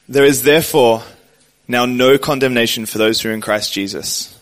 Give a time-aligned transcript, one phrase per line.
[0.07, 1.03] There is therefore
[1.67, 4.39] now no condemnation for those who are in Christ Jesus.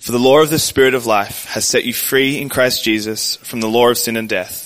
[0.00, 3.36] For the law of the Spirit of life has set you free in Christ Jesus
[3.36, 4.65] from the law of sin and death.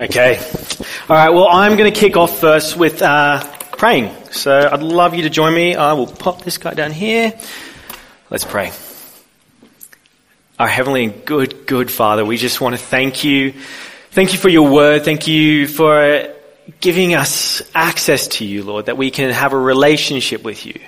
[0.00, 0.38] Okay.
[1.10, 1.28] All right.
[1.28, 4.16] Well, I'm going to kick off first with uh, praying.
[4.30, 5.76] So I'd love you to join me.
[5.76, 7.38] I will pop this guy down here.
[8.30, 8.72] Let's pray.
[10.58, 13.52] Our heavenly and good, good Father, we just want to thank you.
[14.12, 15.04] Thank you for your word.
[15.04, 16.28] Thank you for
[16.80, 20.80] giving us access to you, Lord, that we can have a relationship with you.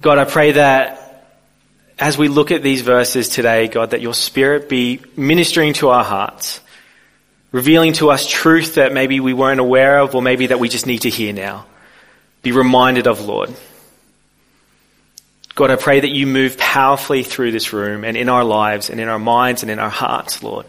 [0.00, 1.28] God, I pray that
[1.98, 6.04] as we look at these verses today, God, that your spirit be ministering to our
[6.04, 6.62] hearts
[7.54, 10.88] revealing to us truth that maybe we weren't aware of or maybe that we just
[10.88, 11.64] need to hear now.
[12.42, 13.54] Be reminded of, Lord.
[15.54, 18.98] God, I pray that you move powerfully through this room and in our lives and
[18.98, 20.66] in our minds and in our hearts, Lord.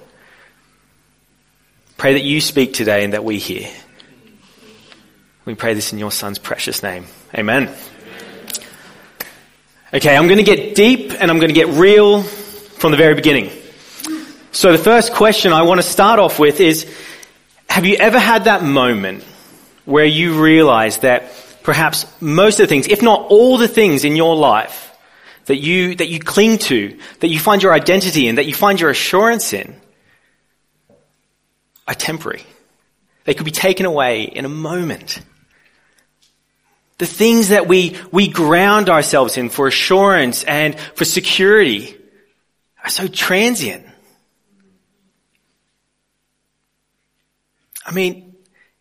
[1.98, 3.68] Pray that you speak today and that we hear.
[5.44, 7.08] We pray this in your son's precious name.
[7.34, 7.76] Amen.
[9.92, 13.16] Okay, I'm going to get deep and I'm going to get real from the very
[13.16, 13.50] beginning.
[14.56, 16.90] So the first question I want to start off with is,
[17.68, 19.22] have you ever had that moment
[19.84, 21.30] where you realize that
[21.62, 24.96] perhaps most of the things, if not all the things in your life
[25.48, 28.80] that you, that you cling to, that you find your identity in, that you find
[28.80, 29.76] your assurance in,
[31.86, 32.44] are temporary.
[33.26, 35.20] They could be taken away in a moment.
[36.98, 41.98] The things that we, we ground ourselves in for assurance and for security
[42.82, 43.86] are so transient.
[47.86, 48.36] I mean,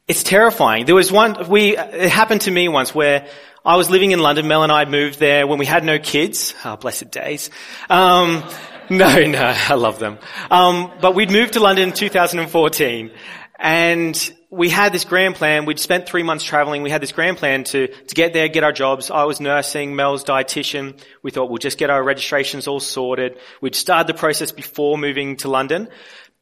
[0.09, 0.87] it's terrifying.
[0.87, 3.29] There was one, we, it happened to me once where
[3.65, 4.49] I was living in London.
[4.49, 6.55] Mel and I moved there when we had no kids.
[6.65, 7.51] Oh, blessed days.
[7.91, 8.45] Um,
[8.91, 10.19] no, no, I love them.
[10.51, 13.11] Um, but we'd moved to London in 2014
[13.59, 15.67] and we had this grand plan.
[15.67, 16.83] We'd spent three months traveling.
[16.83, 19.11] We had this grand plan to, to get there, get our jobs.
[19.11, 21.01] I was nursing, Mel's dietitian.
[21.23, 23.39] We thought we'll just get our registrations all sorted.
[23.61, 25.89] We'd started the process before moving to London.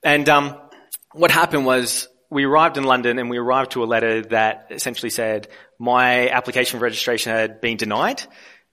[0.02, 0.56] And, um,
[1.12, 5.10] what happened was we arrived in London and we arrived to a letter that essentially
[5.10, 5.48] said
[5.78, 8.22] my application for registration had been denied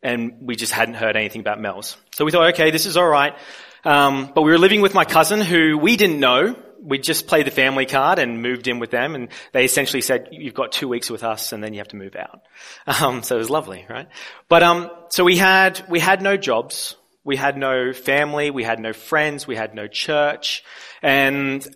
[0.01, 1.97] and we just hadn't heard anything about Mel's.
[2.15, 3.37] So we thought, okay, this is alright.
[3.83, 6.55] Um, but we were living with my cousin who we didn't know.
[6.81, 10.29] We just played the family card and moved in with them and they essentially said,
[10.31, 12.41] you've got two weeks with us and then you have to move out.
[13.01, 14.07] Um, so it was lovely, right?
[14.47, 16.95] But, um, so we had, we had no jobs.
[17.25, 18.51] We had no family.
[18.51, 19.45] We had no friends.
[19.45, 20.63] We had no church.
[21.01, 21.67] And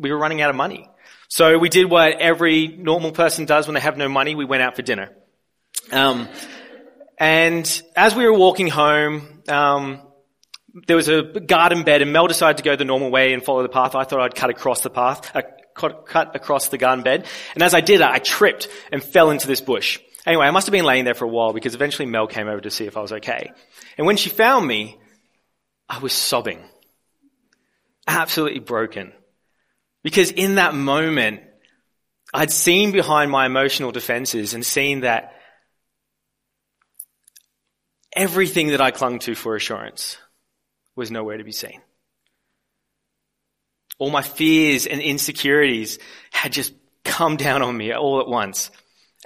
[0.00, 0.88] we were running out of money.
[1.28, 4.34] So we did what every normal person does when they have no money.
[4.34, 5.10] We went out for dinner.
[5.92, 6.28] Um,
[7.20, 10.00] And as we were walking home, um,
[10.86, 13.62] there was a garden bed and Mel decided to go the normal way and follow
[13.62, 13.94] the path.
[13.94, 15.42] I thought I'd cut across the path, uh,
[15.74, 17.26] cut, cut across the garden bed.
[17.52, 20.00] And as I did I tripped and fell into this bush.
[20.24, 22.60] Anyway, I must have been laying there for a while because eventually Mel came over
[22.62, 23.52] to see if I was okay.
[23.98, 24.98] And when she found me,
[25.90, 26.64] I was sobbing.
[28.06, 29.12] Absolutely broken.
[30.02, 31.42] Because in that moment,
[32.32, 35.34] I'd seen behind my emotional defenses and seen that
[38.14, 40.16] everything that I clung to for assurance
[40.96, 41.80] was nowhere to be seen.
[43.98, 45.98] All my fears and insecurities
[46.30, 46.72] had just
[47.04, 48.70] come down on me all at once.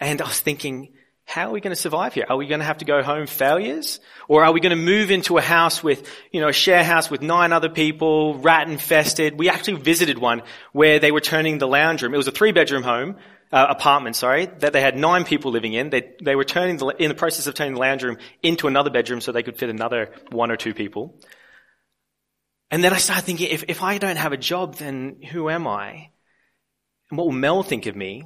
[0.01, 0.94] And I was thinking,
[1.25, 2.27] how are we going to survive here?
[2.29, 3.99] Are we going to have to go home failures?
[4.29, 7.11] Or are we going to move into a house with, you know, a share house
[7.11, 9.39] with nine other people, rat infested?
[9.39, 10.43] We actually visited one
[10.73, 12.13] where they were turning the lounge room.
[12.13, 13.17] It was a three bedroom home,
[13.51, 15.89] uh, apartment, sorry, that they had nine people living in.
[15.89, 18.91] They, they were turning the, in the process of turning the lounge room into another
[18.91, 21.19] bedroom so they could fit another one or two people.
[22.71, 25.67] And then I started thinking, if, if I don't have a job, then who am
[25.67, 26.11] I?
[27.11, 28.25] And what will Mel think of me?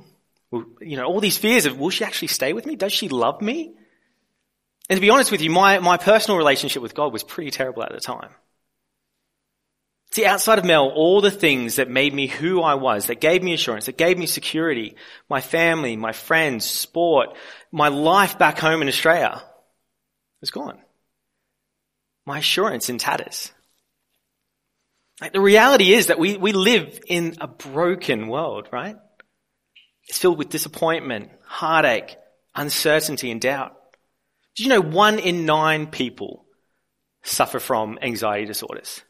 [0.52, 2.76] You know, all these fears of, will she actually stay with me?
[2.76, 3.74] Does she love me?
[4.88, 7.82] And to be honest with you, my, my personal relationship with God was pretty terrible
[7.82, 8.30] at the time.
[10.10, 13.42] See, outside of Mel, all the things that made me who I was, that gave
[13.42, 14.96] me assurance, that gave me security,
[15.28, 17.36] my family, my friends, sport,
[17.70, 19.42] my life back home in Australia
[20.40, 20.78] was gone.
[22.24, 23.52] My assurance in tatters.
[25.20, 28.96] Like the reality is that we, we live in a broken world, right?
[30.08, 32.16] It's filled with disappointment, heartache,
[32.54, 33.76] uncertainty, and doubt.
[34.56, 36.46] Did you know one in nine people
[37.22, 39.02] suffer from anxiety disorders?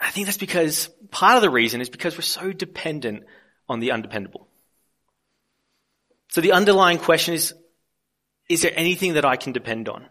[0.00, 3.24] I think that's because part of the reason is because we're so dependent
[3.68, 4.48] on the undependable.
[6.28, 7.54] So the underlying question is,
[8.48, 10.06] is there anything that I can depend on?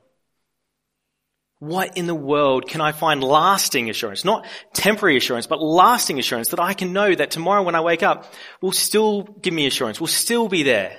[1.60, 4.24] What in the world can I find lasting assurance?
[4.24, 8.02] Not temporary assurance, but lasting assurance that I can know that tomorrow when I wake
[8.02, 10.90] up will still give me assurance, will still be there.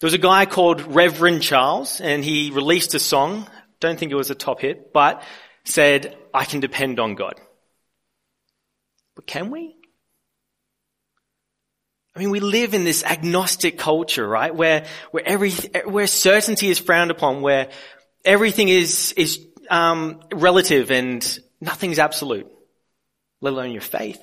[0.00, 3.48] There was a guy called Reverend Charles and he released a song.
[3.80, 5.22] Don't think it was a top hit, but
[5.64, 7.34] said, I can depend on God.
[9.16, 9.76] But can we?
[12.14, 14.54] I mean, we live in this agnostic culture, right?
[14.54, 15.52] Where, where every,
[15.84, 17.70] where certainty is frowned upon, where
[18.24, 22.50] everything is, is um, relative and nothing's absolute,
[23.40, 24.22] let alone your faith,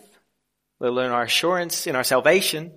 [0.79, 2.71] let alone our assurance in our salvation.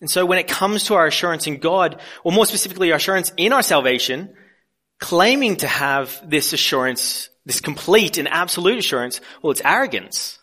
[0.00, 3.32] And so when it comes to our assurance in God, or more specifically our assurance
[3.36, 4.34] in our salvation,
[5.00, 10.38] claiming to have this assurance, this complete and absolute assurance, well, it's arrogance.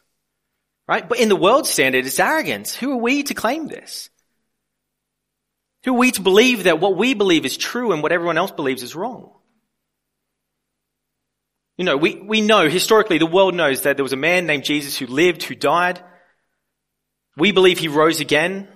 [0.87, 1.07] Right?
[1.07, 2.75] But in the world standard, it's arrogance.
[2.75, 4.09] Who are we to claim this?
[5.85, 8.51] Who are we to believe that what we believe is true and what everyone else
[8.51, 9.31] believes is wrong?
[11.77, 14.63] You know, we, we know, historically, the world knows that there was a man named
[14.63, 16.01] Jesus who lived, who died.
[17.35, 18.67] We believe he rose again.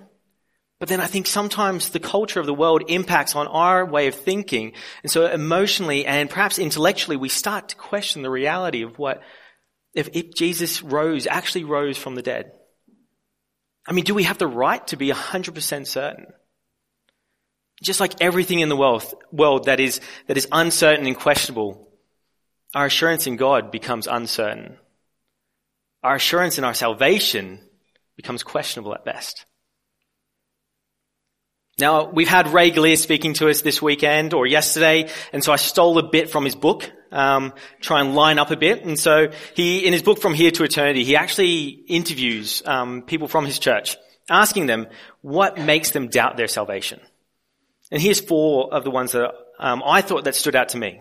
[0.80, 4.14] But then I think sometimes the culture of the world impacts on our way of
[4.14, 4.72] thinking.
[5.02, 9.22] And so emotionally and perhaps intellectually, we start to question the reality of what,
[9.94, 12.52] if, if Jesus rose, actually rose from the dead.
[13.86, 16.26] I mean, do we have the right to be 100% certain?
[17.82, 21.88] Just like everything in the world, world that is, that is uncertain and questionable,
[22.74, 24.76] our assurance in God becomes uncertain.
[26.02, 27.60] Our assurance in our salvation
[28.16, 29.46] becomes questionable at best.
[31.78, 35.56] Now, we've had Ray Galea speaking to us this weekend or yesterday, and so I
[35.56, 38.84] stole a bit from his book, um, try and line up a bit.
[38.84, 43.28] And so he, in his book From Here to Eternity, he actually interviews um, people
[43.28, 43.96] from his church,
[44.28, 44.88] asking them
[45.22, 47.00] what makes them doubt their salvation.
[47.90, 51.00] And here's four of the ones that um, I thought that stood out to me.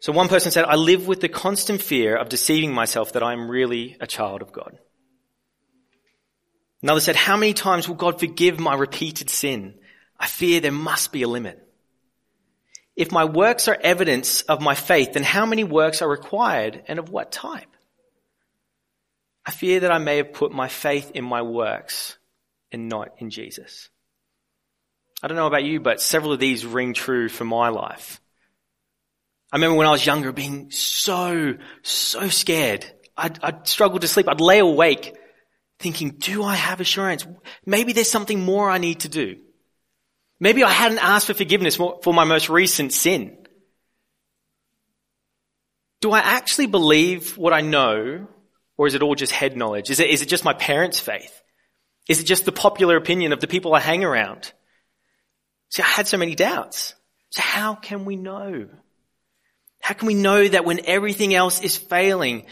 [0.00, 3.50] So one person said, I live with the constant fear of deceiving myself that I'm
[3.50, 4.78] really a child of God.
[6.82, 9.74] Another said, how many times will God forgive my repeated sin?
[10.20, 11.58] I fear there must be a limit.
[12.94, 16.98] If my works are evidence of my faith, then how many works are required and
[16.98, 17.74] of what type?
[19.46, 22.18] I fear that I may have put my faith in my works
[22.70, 23.88] and not in Jesus.
[25.24, 28.20] I don't know about you, but several of these ring true for my life.
[29.50, 32.84] I remember when I was younger being so, so scared.
[33.16, 34.28] I'd, I'd struggle to sleep.
[34.28, 35.16] I'd lay awake
[35.78, 37.26] thinking, do I have assurance?
[37.64, 39.38] Maybe there's something more I need to do.
[40.40, 43.38] Maybe I hadn't asked for forgiveness for my most recent sin.
[46.02, 48.28] Do I actually believe what I know,
[48.76, 49.88] or is it all just head knowledge?
[49.88, 51.40] Is it, is it just my parents' faith?
[52.10, 54.52] Is it just the popular opinion of the people I hang around?
[55.74, 56.94] See, I had so many doubts.
[57.30, 58.68] So how can we know?
[59.80, 62.46] How can we know that when everything else is failing,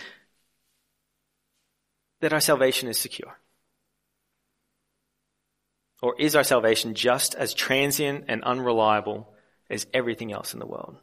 [2.20, 3.38] that our salvation is secure?
[6.02, 9.32] Or is our salvation just as transient and unreliable
[9.70, 10.96] as everything else in the world?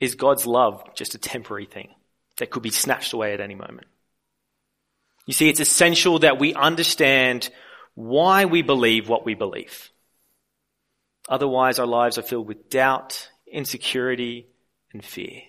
[0.00, 1.88] Is God's love just a temporary thing
[2.38, 3.88] that could be snatched away at any moment?
[5.26, 7.50] You see, it's essential that we understand
[7.96, 9.90] why we believe what we believe.
[11.28, 14.46] Otherwise, our lives are filled with doubt, insecurity,
[14.92, 15.40] and fear.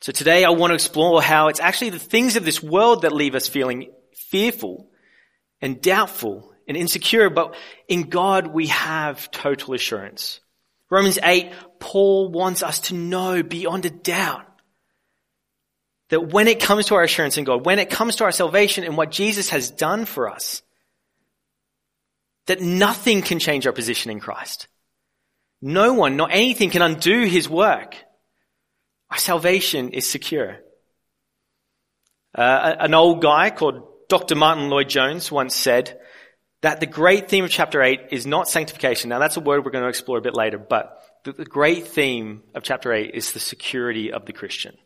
[0.00, 3.12] So today I want to explore how it's actually the things of this world that
[3.12, 4.88] leave us feeling fearful
[5.60, 7.56] and doubtful and insecure, but
[7.88, 10.40] in God we have total assurance.
[10.90, 14.47] Romans 8, Paul wants us to know beyond a doubt
[16.08, 18.84] that when it comes to our assurance in God, when it comes to our salvation
[18.84, 20.62] and what Jesus has done for us,
[22.46, 24.68] that nothing can change our position in Christ.
[25.60, 27.94] No one, not anything can undo his work.
[29.10, 30.58] Our salvation is secure.
[32.34, 34.34] Uh, an old guy called Dr.
[34.34, 35.98] Martyn Lloyd-Jones once said
[36.62, 39.10] that the great theme of chapter 8 is not sanctification.
[39.10, 41.88] Now that's a word we're going to explore a bit later, but the, the great
[41.88, 44.76] theme of chapter 8 is the security of the Christian.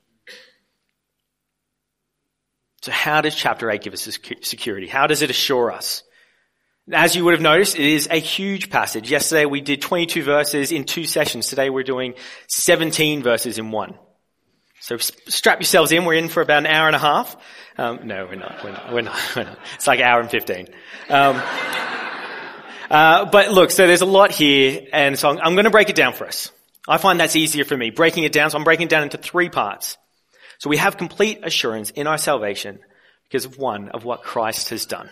[2.83, 4.09] So how does chapter 8 give us
[4.43, 4.89] security?
[4.89, 6.03] How does it assure us?
[6.93, 9.09] As you would have noticed, it is a huge passage.
[9.09, 11.47] Yesterday we did 22 verses in two sessions.
[11.47, 12.15] Today we're doing
[12.49, 13.95] 17 verses in one.
[14.81, 16.05] So strap yourselves in.
[16.05, 17.37] We're in for about an hour and a half.
[17.79, 18.65] Um, no, we're not.
[18.65, 18.93] We're not.
[18.93, 19.17] We're not.
[19.37, 19.59] We're not.
[19.77, 20.67] It's like an hour and 15.
[21.09, 21.37] Um,
[22.91, 25.89] uh, but look, so there's a lot here, and so I'm, I'm going to break
[25.89, 26.51] it down for us.
[26.89, 28.51] I find that's easier for me, breaking it down.
[28.51, 29.99] So I'm breaking it down into three parts.
[30.63, 32.79] So we have complete assurance in our salvation
[33.25, 35.11] because of one, of what Christ has done.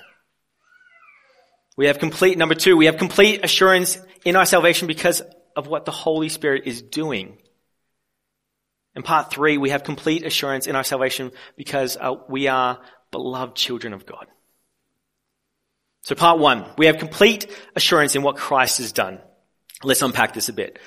[1.76, 5.22] We have complete, number two, we have complete assurance in our salvation because
[5.56, 7.36] of what the Holy Spirit is doing.
[8.94, 12.78] In part three, we have complete assurance in our salvation because uh, we are
[13.10, 14.28] beloved children of God.
[16.02, 19.18] So part one, we have complete assurance in what Christ has done.
[19.82, 20.78] Let's unpack this a bit.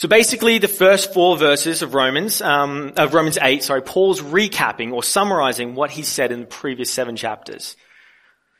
[0.00, 4.94] So basically, the first four verses of Romans, um, of Romans 8, sorry, Paul's recapping
[4.94, 7.76] or summarizing what he said in the previous seven chapters.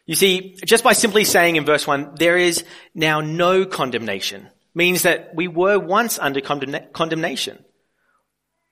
[0.04, 2.62] You see, just by simply saying in verse 1, there is
[2.94, 7.64] now no condemnation, means that we were once under condemna- condemnation.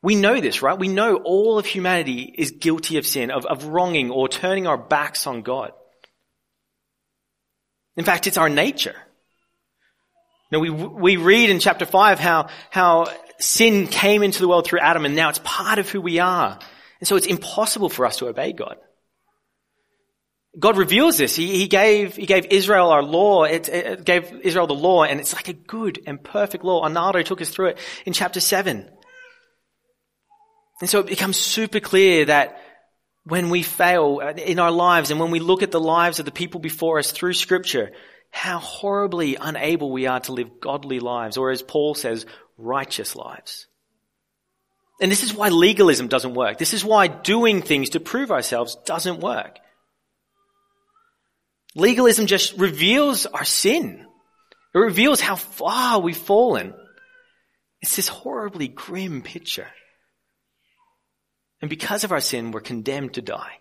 [0.03, 0.79] We know this, right?
[0.79, 4.77] We know all of humanity is guilty of sin, of, of wronging or turning our
[4.77, 5.73] backs on God.
[7.97, 8.97] In fact, it's our nature.
[10.51, 14.81] Now we, we read in chapter 5 how, how sin came into the world through
[14.81, 16.59] Adam and now it's part of who we are.
[17.01, 18.77] And so it's impossible for us to obey God.
[20.59, 21.37] God reveals this.
[21.37, 23.45] He, he gave, he gave Israel our law.
[23.45, 26.83] It, it, gave Israel the law and it's like a good and perfect law.
[26.83, 28.89] Arnaldo took us through it in chapter 7.
[30.81, 32.61] And so it becomes super clear that
[33.25, 36.33] when we fail in our lives and when we look at the lives of the
[36.33, 37.93] people before us through scripture,
[38.31, 43.67] how horribly unable we are to live godly lives, or as Paul says, righteous lives.
[45.01, 46.59] And this is why legalism doesn't work.
[46.59, 49.59] This is why doing things to prove ourselves doesn't work.
[51.75, 54.05] Legalism just reveals our sin.
[54.75, 56.75] It reveals how far we've fallen.
[57.81, 59.69] It's this horribly grim picture.
[61.61, 63.59] And because of our sin, we're condemned to die.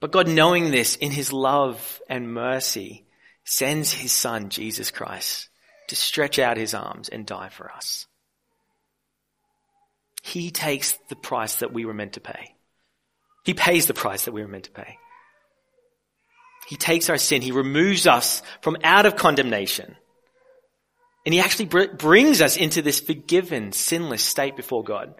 [0.00, 3.06] But God, knowing this in his love and mercy,
[3.44, 5.48] sends his son, Jesus Christ,
[5.88, 8.06] to stretch out his arms and die for us.
[10.22, 12.54] He takes the price that we were meant to pay.
[13.44, 14.98] He pays the price that we were meant to pay.
[16.68, 17.40] He takes our sin.
[17.40, 19.96] He removes us from out of condemnation.
[21.24, 25.14] And he actually br- brings us into this forgiven, sinless state before God.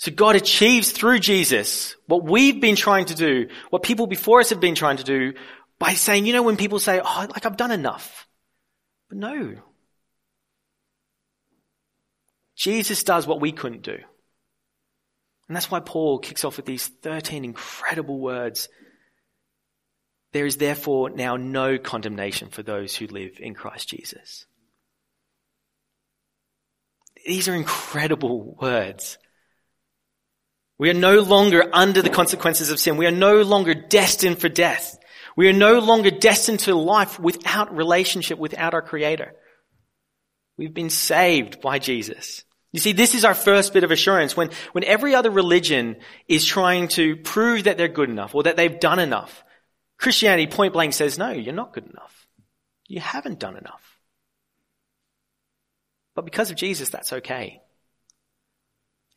[0.00, 4.48] So God achieves through Jesus what we've been trying to do, what people before us
[4.48, 5.34] have been trying to do
[5.78, 8.26] by saying, you know, when people say, oh, like I've done enough.
[9.10, 9.56] But no.
[12.56, 13.98] Jesus does what we couldn't do.
[15.48, 18.70] And that's why Paul kicks off with these 13 incredible words.
[20.32, 24.46] There is therefore now no condemnation for those who live in Christ Jesus.
[27.26, 29.18] These are incredible words.
[30.80, 32.96] We are no longer under the consequences of sin.
[32.96, 34.98] We are no longer destined for death.
[35.36, 39.34] We are no longer destined to life without relationship, without our Creator.
[40.56, 42.44] We've been saved by Jesus.
[42.72, 44.34] You see, this is our first bit of assurance.
[44.34, 45.96] When, when every other religion
[46.28, 49.44] is trying to prove that they're good enough or that they've done enough,
[49.98, 52.26] Christianity point blank says, no, you're not good enough.
[52.86, 53.98] You haven't done enough.
[56.14, 57.60] But because of Jesus, that's okay.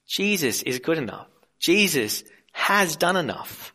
[0.06, 1.30] Jesus is good enough.
[1.60, 3.74] Jesus has done enough.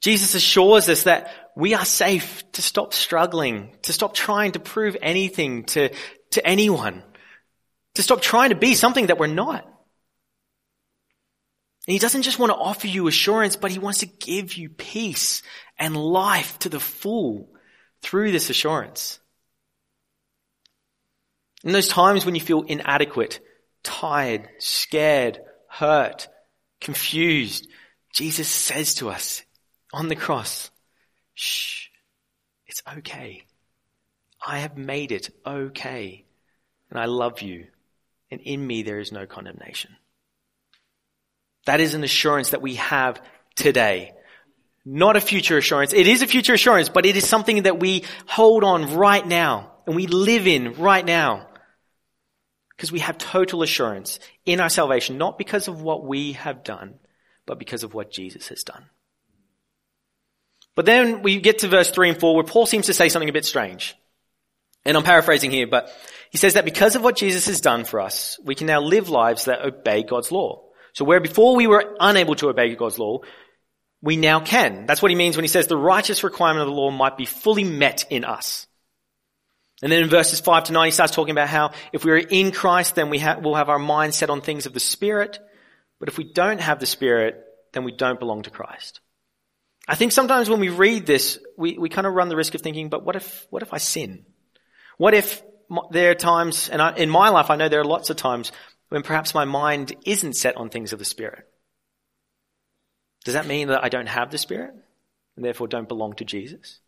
[0.00, 4.96] Jesus assures us that we are safe to stop struggling, to stop trying to prove
[5.00, 5.90] anything to,
[6.30, 7.02] to anyone,
[7.94, 9.64] to stop trying to be something that we're not.
[11.86, 14.68] And he doesn't just want to offer you assurance, but he wants to give you
[14.70, 15.42] peace
[15.78, 17.48] and life to the full
[18.02, 19.18] through this assurance.
[21.64, 23.40] In those times when you feel inadequate,
[23.82, 26.28] tired, scared, hurt,
[26.80, 27.68] confused,
[28.12, 29.42] Jesus says to us
[29.92, 30.70] on the cross,
[31.34, 31.88] shh,
[32.66, 33.42] it's okay.
[34.44, 36.24] I have made it okay.
[36.90, 37.66] And I love you.
[38.30, 39.96] And in me there is no condemnation.
[41.66, 43.22] That is an assurance that we have
[43.54, 44.12] today.
[44.84, 45.92] Not a future assurance.
[45.92, 49.72] It is a future assurance, but it is something that we hold on right now
[49.86, 51.46] and we live in right now.
[52.82, 56.94] Because we have total assurance in our salvation, not because of what we have done,
[57.46, 58.86] but because of what Jesus has done.
[60.74, 63.28] But then we get to verse 3 and 4 where Paul seems to say something
[63.28, 63.94] a bit strange.
[64.84, 65.96] And I'm paraphrasing here, but
[66.32, 69.08] he says that because of what Jesus has done for us, we can now live
[69.08, 70.64] lives that obey God's law.
[70.92, 73.20] So where before we were unable to obey God's law,
[74.00, 74.86] we now can.
[74.86, 77.26] That's what he means when he says the righteous requirement of the law might be
[77.26, 78.66] fully met in us.
[79.82, 82.16] And then in verses 5 to 9, he starts talking about how if we are
[82.16, 85.40] in Christ, then we ha- we'll have our mind set on things of the Spirit.
[85.98, 89.00] But if we don't have the Spirit, then we don't belong to Christ.
[89.88, 92.60] I think sometimes when we read this, we, we kind of run the risk of
[92.60, 94.24] thinking, but what if, what if I sin?
[94.98, 95.42] What if
[95.90, 98.52] there are times, and I, in my life I know there are lots of times
[98.88, 101.44] when perhaps my mind isn't set on things of the Spirit?
[103.24, 104.74] Does that mean that I don't have the Spirit
[105.34, 106.78] and therefore don't belong to Jesus?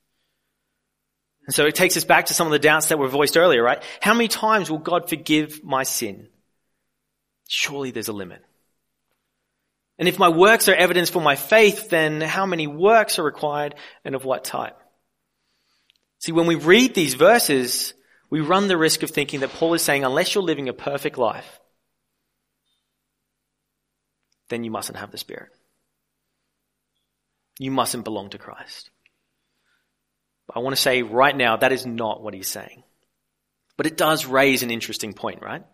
[1.46, 3.62] And so it takes us back to some of the doubts that were voiced earlier,
[3.62, 3.82] right?
[4.00, 6.28] How many times will God forgive my sin?
[7.48, 8.42] Surely there's a limit.
[9.98, 13.74] And if my works are evidence for my faith, then how many works are required
[14.04, 14.76] and of what type?
[16.18, 17.92] See, when we read these verses,
[18.30, 21.18] we run the risk of thinking that Paul is saying, unless you're living a perfect
[21.18, 21.60] life,
[24.48, 25.50] then you mustn't have the Spirit.
[27.58, 28.90] You mustn't belong to Christ.
[30.52, 32.82] I want to say right now, that is not what he's saying.
[33.76, 35.64] But it does raise an interesting point, right?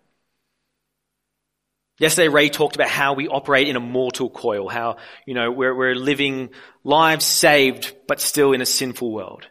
[1.99, 5.75] Yesterday, Ray talked about how we operate in a mortal coil, how, you know, we're,
[5.75, 6.49] we're living
[6.83, 9.47] lives saved, but still in a sinful world.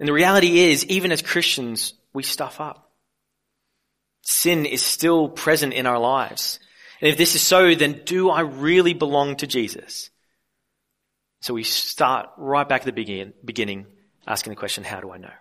[0.00, 2.90] And the reality is, even as Christians, we stuff up.
[4.22, 6.58] Sin is still present in our lives.
[7.00, 10.10] And if this is so, then do I really belong to Jesus?
[11.40, 13.86] So we start right back at the begin, beginning,
[14.28, 15.32] asking the question, how do I know?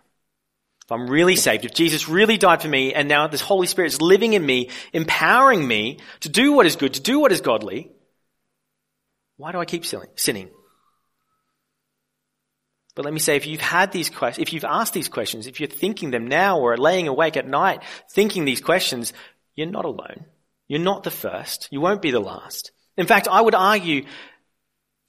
[0.86, 3.92] If I'm really saved, if Jesus really died for me, and now this Holy Spirit
[3.92, 7.42] is living in me, empowering me to do what is good, to do what is
[7.42, 7.92] godly,
[9.36, 10.50] why do I keep sinning?
[12.96, 15.60] But let me say, if you've had these questions, if you've asked these questions, if
[15.60, 19.14] you're thinking them now or laying awake at night thinking these questions,
[19.56, 20.26] you're not alone.
[20.68, 21.68] You're not the first.
[21.70, 22.72] You won't be the last.
[22.98, 24.06] In fact, I would argue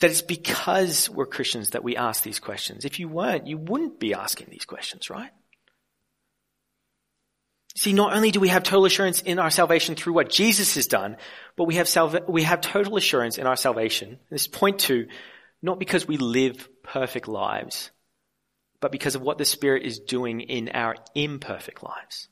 [0.01, 2.85] that it's because we're Christians that we ask these questions.
[2.85, 5.31] If you weren't, you wouldn't be asking these questions, right?
[7.77, 10.87] See, not only do we have total assurance in our salvation through what Jesus has
[10.87, 11.17] done,
[11.57, 14.19] but we have salva- we have total assurance in our salvation.
[14.31, 15.07] This is point two,
[15.63, 17.91] not because we live perfect lives,
[18.81, 22.29] but because of what the Spirit is doing in our imperfect lives.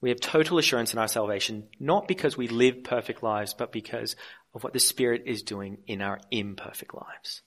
[0.00, 4.14] We have total assurance in our salvation, not because we live perfect lives, but because
[4.54, 7.42] of what the Spirit is doing in our imperfect lives.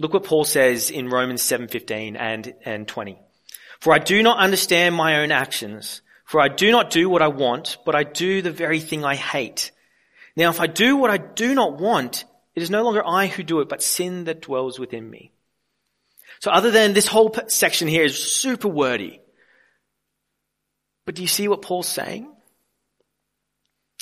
[0.00, 3.18] Look what Paul says in Romans 7:15 and, and 20.
[3.80, 7.28] For I do not understand my own actions, for I do not do what I
[7.28, 9.72] want, but I do the very thing I hate.
[10.36, 13.42] Now if I do what I do not want, it is no longer I who
[13.42, 15.32] do it, but sin that dwells within me.
[16.40, 19.20] So other than this whole section here is super wordy,
[21.08, 22.30] but do you see what Paul's saying?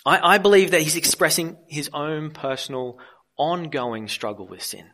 [0.05, 2.99] I, I believe that he's expressing his own personal,
[3.37, 4.87] ongoing struggle with sin.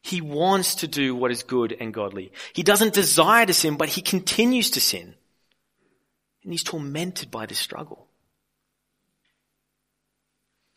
[0.00, 2.30] He wants to do what is good and godly.
[2.52, 5.16] He doesn't desire to sin, but he continues to sin.
[6.44, 8.06] And he's tormented by this struggle.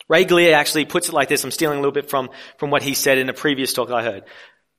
[0.10, 1.44] Ray Galea actually puts it like this.
[1.44, 4.02] I'm stealing a little bit from, from what he said in a previous talk I
[4.02, 4.24] heard.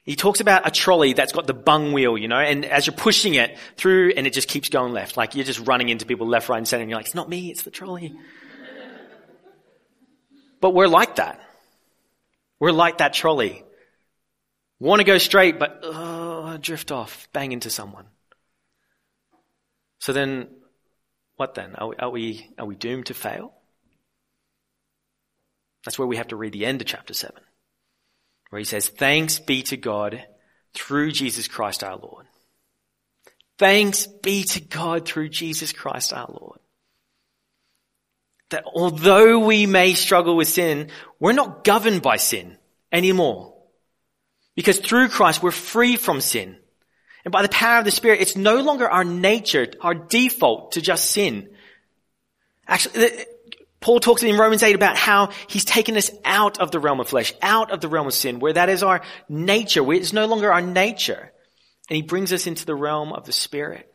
[0.04, 2.96] He talks about a trolley that's got the bung wheel, you know, and as you're
[2.96, 6.26] pushing it through and it just keeps going left, like you're just running into people
[6.26, 8.12] left, right, and center and you're like, it's not me, it's the trolley.
[10.60, 11.40] but we're like that.
[12.58, 13.64] We're like that trolley.
[14.80, 18.06] Want to go straight, but uh, drift off, bang into someone.
[20.00, 20.48] So then,
[21.36, 21.76] what then?
[21.76, 23.54] Are we, are we, are we doomed to fail?
[25.84, 27.36] That's where we have to read the end of chapter 7
[28.52, 30.22] where he says, thanks be to God
[30.74, 32.26] through Jesus Christ our Lord.
[33.56, 36.58] Thanks be to God through Jesus Christ our Lord.
[38.50, 42.58] That although we may struggle with sin, we're not governed by sin
[42.92, 43.54] anymore.
[44.54, 46.58] Because through Christ we're free from sin.
[47.24, 50.82] And by the power of the Spirit, it's no longer our nature, our default to
[50.82, 51.48] just sin.
[52.68, 53.12] Actually,
[53.82, 57.08] Paul talks in Romans 8 about how he's taken us out of the realm of
[57.08, 60.26] flesh, out of the realm of sin, where that is our nature, where it's no
[60.26, 61.32] longer our nature.
[61.90, 63.92] And he brings us into the realm of the Spirit.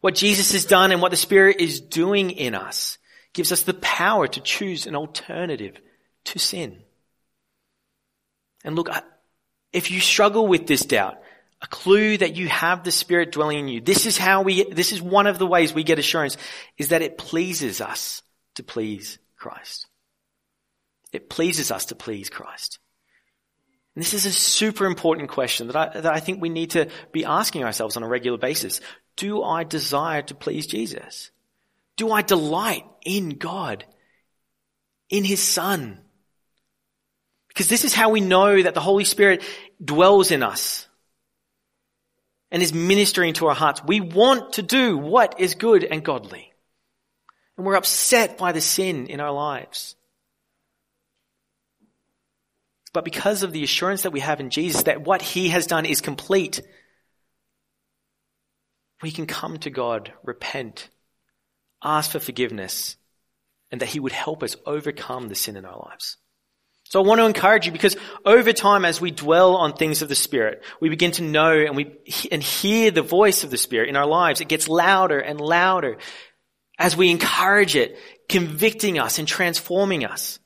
[0.00, 2.98] What Jesus has done and what the Spirit is doing in us
[3.32, 5.78] gives us the power to choose an alternative
[6.24, 6.82] to sin.
[8.64, 8.90] And look,
[9.72, 11.18] if you struggle with this doubt,
[11.62, 14.90] a clue that you have the Spirit dwelling in you, this is how we, this
[14.90, 16.36] is one of the ways we get assurance,
[16.76, 18.22] is that it pleases us
[18.56, 19.86] to please Christ.
[21.12, 22.78] It pleases us to please Christ.
[23.94, 26.88] And this is a super important question that I, that I think we need to
[27.12, 28.80] be asking ourselves on a regular basis.
[29.16, 31.30] Do I desire to please Jesus?
[31.96, 33.84] Do I delight in God?
[35.08, 35.98] In His Son?
[37.48, 39.42] Because this is how we know that the Holy Spirit
[39.82, 40.86] dwells in us
[42.50, 43.82] and is ministering to our hearts.
[43.82, 46.52] We want to do what is good and godly.
[47.56, 49.96] And we're upset by the sin in our lives.
[52.92, 55.84] But because of the assurance that we have in Jesus that what He has done
[55.84, 56.62] is complete,
[59.02, 60.88] we can come to God, repent,
[61.84, 62.96] ask for forgiveness,
[63.70, 66.16] and that He would help us overcome the sin in our lives.
[66.88, 70.08] So I want to encourage you because over time as we dwell on things of
[70.08, 71.96] the Spirit, we begin to know and we,
[72.30, 74.40] and hear the voice of the Spirit in our lives.
[74.40, 75.98] It gets louder and louder
[76.78, 80.38] as we encourage it, convicting us and transforming us.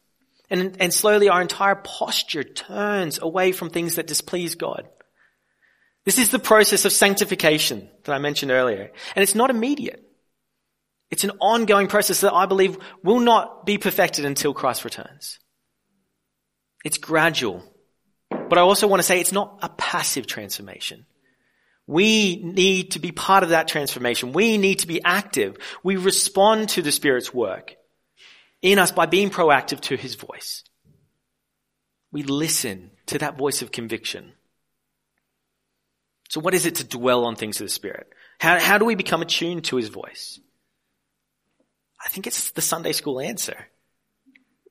[0.48, 4.88] And, and slowly our entire posture turns away from things that displease God.
[6.04, 8.90] This is the process of sanctification that I mentioned earlier.
[9.14, 10.02] And it's not immediate.
[11.10, 15.38] It's an ongoing process that I believe will not be perfected until Christ returns.
[16.84, 17.62] It's gradual.
[18.30, 21.06] But I also want to say it's not a passive transformation.
[21.90, 24.32] We need to be part of that transformation.
[24.32, 25.56] We need to be active.
[25.82, 27.74] We respond to the Spirit's work
[28.62, 30.62] in us by being proactive to His voice.
[32.12, 34.34] We listen to that voice of conviction.
[36.28, 38.06] So what is it to dwell on things of the Spirit?
[38.38, 40.38] How, how do we become attuned to His voice?
[42.00, 43.66] I think it's the Sunday school answer.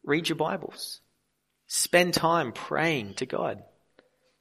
[0.06, 1.02] Read your Bibles.
[1.68, 3.62] Spend time praying to God.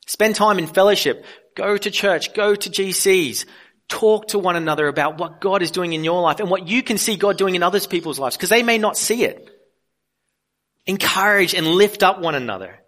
[0.08, 1.24] Spend time in fellowship.
[1.54, 2.32] Go to church.
[2.32, 3.44] Go to GCs.
[3.88, 6.82] Talk to one another about what God is doing in your life and what you
[6.82, 9.50] can see God doing in other people's lives because they may not see it.
[10.86, 12.80] Encourage and lift up one another.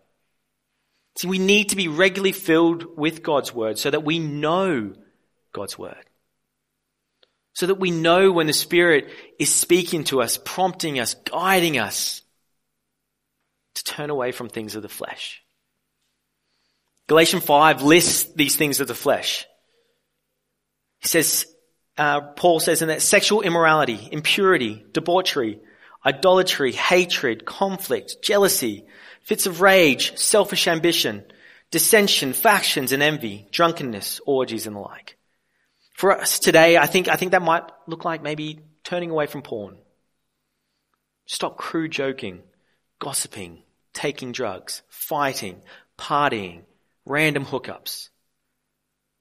[1.19, 4.95] See, we need to be regularly filled with God's word so that we know
[5.53, 6.05] God's word.
[7.53, 12.23] So that we know when the Spirit is speaking to us, prompting us, guiding us
[13.75, 15.43] to turn away from things of the flesh.
[17.11, 19.45] Galatians 5 lists these things of the flesh.
[21.01, 21.45] He says,
[21.99, 25.59] uh, Paul says in that sexual immorality, impurity, debauchery,
[26.07, 28.87] idolatry, hatred, conflict, jealousy,
[29.23, 31.25] fits of rage, selfish ambition,
[31.73, 35.17] dissension, factions and envy, drunkenness, orgies and the like.
[35.95, 39.43] For us today, I think, I think that might look like maybe turning away from
[39.43, 39.79] porn.
[41.27, 42.45] Stop crude joking,
[43.01, 45.61] gossiping, taking drugs, fighting,
[45.99, 46.67] partying,
[47.05, 48.09] random hookups,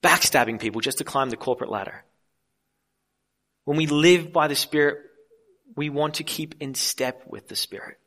[0.04, 2.04] backstabbing people just to climb the corporate ladder.
[3.66, 4.98] When we live by the Spirit,
[5.76, 7.98] we want to keep in step with the Spirit.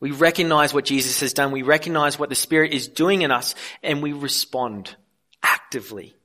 [0.00, 1.52] We recognize what Jesus has done.
[1.52, 4.94] We recognize what the Spirit is doing in us and we respond
[5.42, 6.16] actively.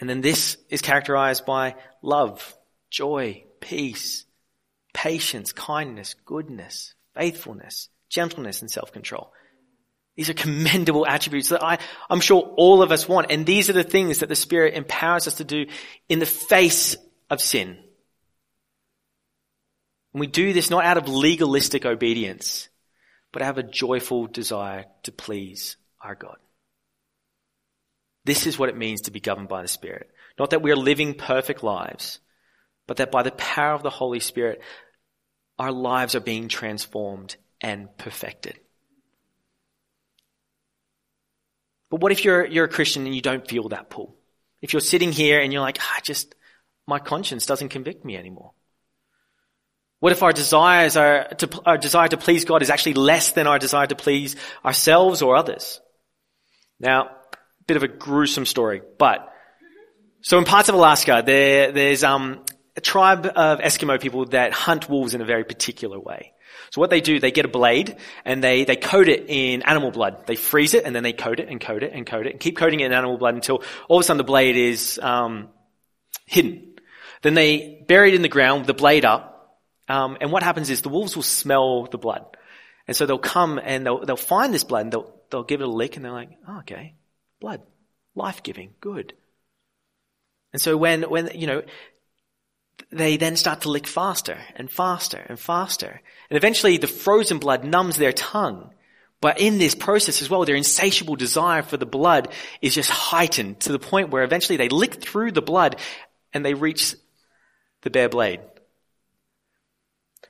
[0.00, 2.56] And then this is characterized by love,
[2.90, 4.24] joy, peace,
[4.94, 9.32] patience, kindness, goodness, faithfulness, gentleness, and self-control.
[10.18, 11.78] These are commendable attributes that I,
[12.10, 13.30] I'm sure all of us want.
[13.30, 15.66] And these are the things that the Spirit empowers us to do
[16.08, 16.96] in the face
[17.30, 17.78] of sin.
[20.12, 22.68] And we do this not out of legalistic obedience,
[23.30, 26.38] but out of a joyful desire to please our God.
[28.24, 30.10] This is what it means to be governed by the Spirit.
[30.36, 32.18] Not that we're living perfect lives,
[32.88, 34.62] but that by the power of the Holy Spirit,
[35.60, 38.58] our lives are being transformed and perfected.
[41.90, 44.16] But what if you're, you're a Christian and you don't feel that pull?
[44.60, 46.34] If you're sitting here and you're like, ah, just,
[46.86, 48.52] my conscience doesn't convict me anymore.
[50.00, 53.46] What if our desires are to, our desire to please God is actually less than
[53.46, 55.80] our desire to please ourselves or others?
[56.78, 57.10] Now,
[57.66, 59.32] bit of a gruesome story, but
[60.20, 62.44] so in parts of Alaska, there, there's um,
[62.76, 66.32] a tribe of Eskimo people that hunt wolves in a very particular way.
[66.70, 69.90] So what they do, they get a blade and they, they coat it in animal
[69.90, 70.26] blood.
[70.26, 72.40] They freeze it and then they coat it and coat it and coat it and
[72.40, 75.48] keep coating it in animal blood until all of a sudden the blade is um,
[76.26, 76.76] hidden.
[77.22, 79.60] Then they bury it in the ground the blade up.
[79.88, 82.36] Um, and what happens is the wolves will smell the blood.
[82.86, 85.68] And so they'll come and they'll, they'll find this blood and they'll, they'll give it
[85.68, 86.94] a lick and they're like, oh, okay,
[87.40, 87.62] blood,
[88.14, 89.14] life-giving, good.
[90.52, 91.62] And so when, when, you know,
[92.90, 96.00] they then start to lick faster and faster and faster.
[96.30, 98.70] And eventually the frozen blood numbs their tongue.
[99.20, 102.28] But in this process as well, their insatiable desire for the blood
[102.62, 105.76] is just heightened to the point where eventually they lick through the blood
[106.32, 106.94] and they reach
[107.82, 108.40] the bare blade.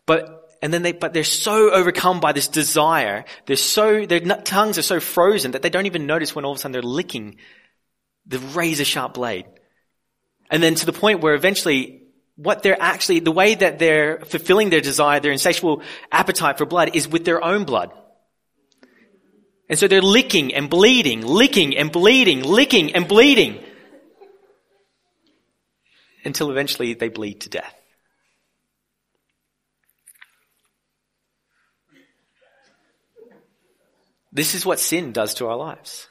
[0.06, 4.78] But, and then they, but they're so overcome by this desire, they're so, their tongues
[4.78, 7.37] are so frozen that they don't even notice when all of a sudden they're licking
[8.26, 9.44] the razor sharp blade.
[10.50, 12.08] And then to the point where eventually
[12.38, 16.94] what they're actually, the way that they're fulfilling their desire, their insatiable appetite for blood
[16.94, 17.92] is with their own blood.
[19.68, 23.59] And so they're licking and bleeding, licking and bleeding, licking and bleeding.
[26.24, 27.74] Until eventually they bleed to death.
[34.31, 36.07] This is what sin does to our lives.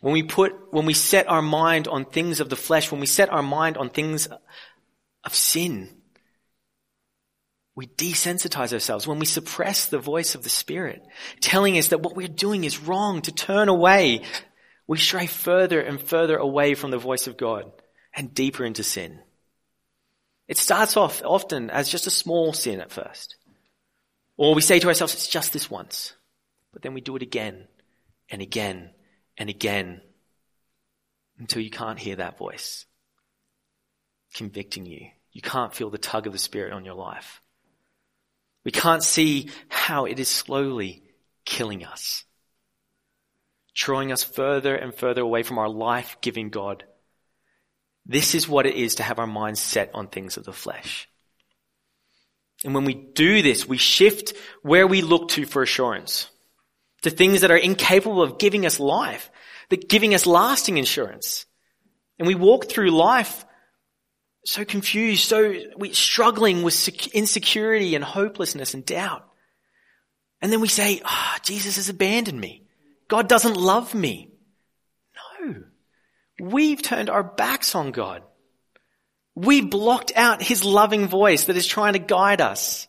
[0.00, 3.06] When we put, when we set our mind on things of the flesh, when we
[3.06, 4.28] set our mind on things
[5.24, 5.90] of sin,
[7.74, 11.02] we desensitize ourselves when we suppress the voice of the Spirit,
[11.40, 14.22] telling us that what we're doing is wrong, to turn away.
[14.86, 17.70] We stray further and further away from the voice of God
[18.14, 19.20] and deeper into sin.
[20.46, 23.36] It starts off often as just a small sin at first.
[24.36, 26.14] Or we say to ourselves, it's just this once.
[26.72, 27.66] But then we do it again
[28.30, 28.90] and again
[29.38, 30.02] and again
[31.38, 32.84] until you can't hear that voice
[34.34, 35.06] convicting you.
[35.32, 37.40] You can't feel the tug of the Spirit on your life.
[38.64, 41.02] We can't see how it is slowly
[41.44, 42.24] killing us,
[43.74, 46.84] drawing us further and further away from our life giving God.
[48.04, 51.08] This is what it is to have our minds set on things of the flesh.
[52.64, 56.28] And when we do this, we shift where we look to for assurance
[57.02, 59.30] to things that are incapable of giving us life,
[59.70, 61.46] that giving us lasting insurance.
[62.18, 63.44] And we walk through life
[64.44, 69.24] so confused, so we struggling with insecurity and hopelessness and doubt.
[70.40, 72.64] And then we say, oh, Jesus has abandoned me.
[73.08, 74.30] God doesn't love me.
[75.40, 75.54] No.
[76.40, 78.22] We've turned our backs on God.
[79.34, 82.87] We blocked out his loving voice that is trying to guide us.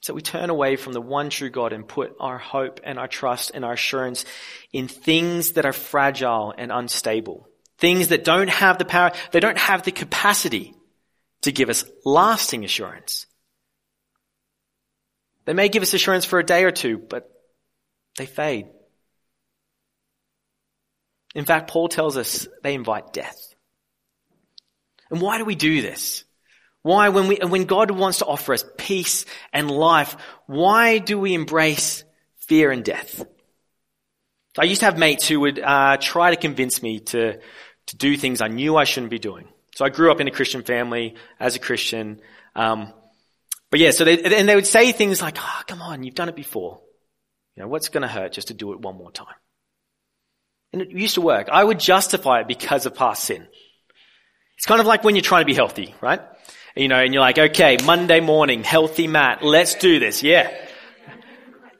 [0.00, 3.08] So we turn away from the one true God and put our hope and our
[3.08, 4.24] trust and our assurance
[4.72, 7.48] in things that are fragile and unstable.
[7.78, 10.74] Things that don't have the power, they don't have the capacity
[11.42, 13.26] to give us lasting assurance.
[15.44, 17.30] They may give us assurance for a day or two, but
[18.16, 18.66] they fade.
[21.34, 23.54] In fact, Paul tells us they invite death.
[25.10, 26.24] And why do we do this?
[26.88, 31.34] Why, when we, when God wants to offer us peace and life, why do we
[31.34, 32.02] embrace
[32.38, 33.26] fear and death?
[34.58, 37.40] I used to have mates who would uh, try to convince me to
[37.88, 39.48] to do things I knew I shouldn't be doing.
[39.74, 42.22] So I grew up in a Christian family as a Christian.
[42.56, 42.94] Um,
[43.70, 46.30] but yeah, so they and they would say things like, "Oh, come on, you've done
[46.30, 46.80] it before.
[47.54, 49.36] You know, what's going to hurt just to do it one more time?"
[50.72, 51.50] And it used to work.
[51.52, 53.46] I would justify it because of past sin.
[54.56, 56.22] It's kind of like when you're trying to be healthy, right?
[56.78, 60.22] You know, and you're like, okay, Monday morning, healthy Matt, let's do this.
[60.22, 60.48] Yeah.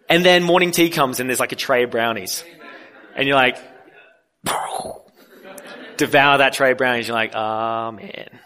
[0.08, 2.42] And then morning tea comes and there's like a tray of brownies.
[3.14, 3.58] And you're like,
[5.98, 7.06] devour that tray of brownies.
[7.06, 8.40] You're like, oh man.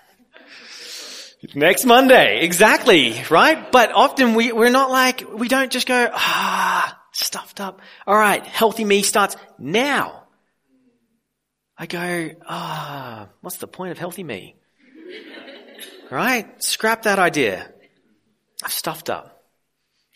[1.55, 2.45] Next Monday.
[2.45, 3.15] Exactly.
[3.31, 3.73] Right?
[3.73, 7.81] But often we, we're not like, we don't just go, ah, stuffed up.
[8.07, 8.45] All right.
[8.45, 10.25] Healthy me starts now.
[11.79, 14.57] I go, ah, what's the point of healthy me?
[16.13, 16.63] Right?
[16.63, 17.73] Scrap that idea.
[18.63, 19.45] I've stuffed up.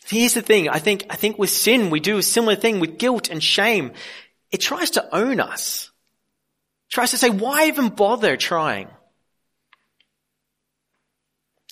[0.05, 0.69] Here's the thing.
[0.69, 3.93] I think, I think with sin, we do a similar thing with guilt and shame.
[4.51, 5.89] It tries to own us.
[6.87, 8.89] It tries to say, why even bother trying?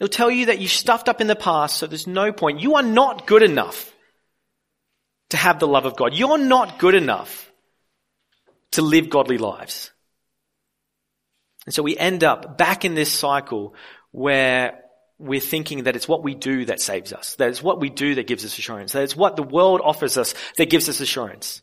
[0.01, 2.61] It'll tell you that you stuffed up in the past, so there's no point.
[2.61, 3.93] You are not good enough
[5.29, 6.15] to have the love of God.
[6.15, 7.51] You're not good enough
[8.71, 9.91] to live godly lives.
[11.65, 13.75] And so we end up back in this cycle
[14.15, 14.79] where
[15.19, 18.15] we're thinking that it's what we do that saves us, that it's what we do
[18.15, 21.61] that gives us assurance, that it's what the world offers us that gives us assurance.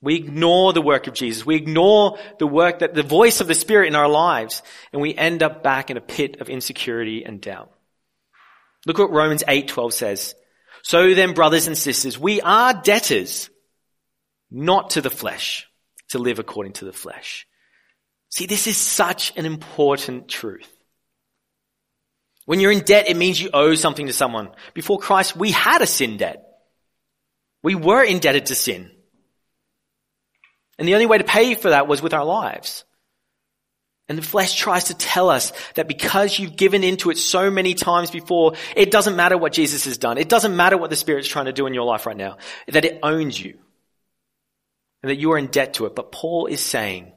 [0.00, 1.44] We ignore the work of Jesus.
[1.44, 4.62] We ignore the work that the voice of the Spirit in our lives,
[4.92, 7.72] and we end up back in a pit of insecurity and doubt.
[8.86, 10.36] Look what Romans 8:12 says.
[10.84, 13.50] So then, brothers and sisters, we are debtors,
[14.48, 15.66] not to the flesh,
[16.10, 17.48] to live according to the flesh.
[18.30, 20.70] See, this is such an important truth.
[22.44, 24.50] When you're in debt, it means you owe something to someone.
[24.74, 26.44] Before Christ, we had a sin debt.
[27.62, 28.90] We were indebted to sin.
[30.78, 32.84] And the only way to pay for that was with our lives.
[34.08, 37.74] And the flesh tries to tell us that because you've given into it so many
[37.74, 40.16] times before, it doesn't matter what Jesus has done.
[40.16, 42.38] It doesn't matter what the Spirit's trying to do in your life right now.
[42.68, 43.58] That it owns you.
[45.02, 45.94] And that you are in debt to it.
[45.94, 47.12] But Paul is saying,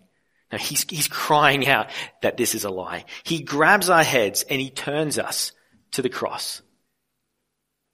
[0.52, 1.90] now he's, he's crying out
[2.22, 3.06] that this is a lie.
[3.24, 5.54] He grabs our heads and he turns us
[5.92, 6.60] to the cross.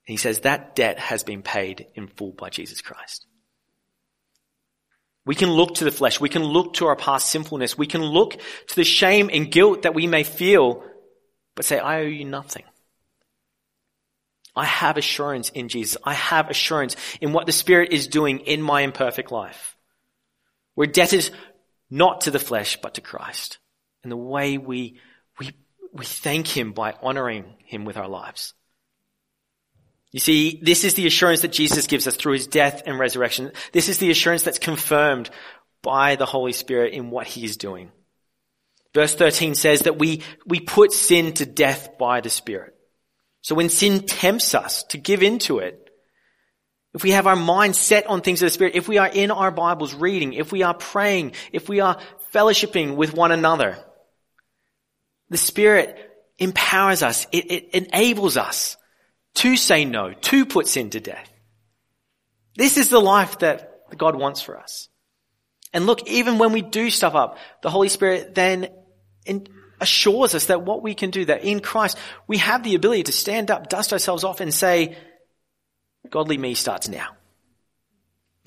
[0.08, 3.26] And he says that debt has been paid in full by Jesus Christ.
[5.26, 6.22] We can look to the flesh.
[6.22, 7.78] We can look to our past sinfulness.
[7.78, 10.84] We can look to the shame and guilt that we may feel,
[11.54, 12.63] but say, I owe you nothing.
[14.56, 15.98] I have assurance in Jesus.
[16.04, 19.76] I have assurance in what the Spirit is doing in my imperfect life.
[20.76, 21.32] We're debtors
[21.89, 23.60] not to the flesh, but to Christ.
[24.04, 25.00] And the way we,
[25.39, 25.52] we,
[25.93, 28.54] we thank Him by honoring Him with our lives.
[30.12, 33.52] You see, this is the assurance that Jesus gives us through his death and resurrection.
[33.73, 35.30] This is the assurance that's confirmed
[35.82, 37.91] by the Holy Spirit in what he is doing.
[38.93, 42.73] Verse 13 says that we, we put sin to death by the Spirit.
[43.41, 45.87] So when sin tempts us to give into it,
[46.97, 49.29] if we have our mind set on things of the Spirit, if we are in
[49.29, 51.99] our Bibles reading, if we are praying, if we are
[52.33, 53.77] fellowshipping with one another,
[55.29, 55.95] the Spirit
[56.39, 57.27] empowers us.
[57.31, 58.77] It, it enables us
[59.36, 61.31] to say no, to put sin to death.
[62.55, 64.89] This is the life that God wants for us.
[65.73, 68.69] And look, even when we do stuff up, the Holy Spirit then
[69.79, 73.12] assures us that what we can do, that in Christ, we have the ability to
[73.12, 74.97] stand up, dust ourselves off and say,
[76.12, 77.10] godly me starts now.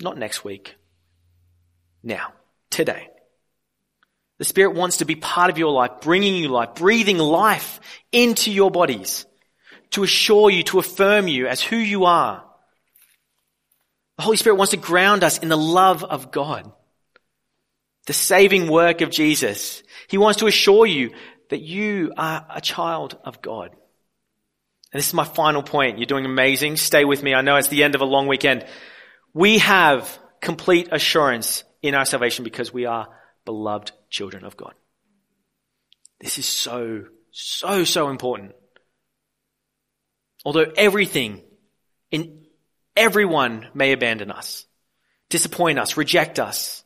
[0.01, 0.75] Not next week.
[2.03, 2.33] Now.
[2.69, 3.09] Today.
[4.37, 7.79] The Spirit wants to be part of your life, bringing you life, breathing life
[8.11, 9.25] into your bodies
[9.91, 12.43] to assure you, to affirm you as who you are.
[14.17, 16.71] The Holy Spirit wants to ground us in the love of God,
[18.07, 19.83] the saving work of Jesus.
[20.07, 21.11] He wants to assure you
[21.49, 23.75] that you are a child of God.
[24.91, 25.97] And this is my final point.
[25.97, 26.77] You're doing amazing.
[26.77, 27.33] Stay with me.
[27.33, 28.65] I know it's the end of a long weekend.
[29.33, 33.07] We have complete assurance in our salvation because we are
[33.45, 34.73] beloved children of God.
[36.19, 38.53] This is so, so, so important.
[40.43, 41.41] Although everything
[42.11, 42.45] in
[42.95, 44.65] everyone may abandon us,
[45.29, 46.83] disappoint us, reject us,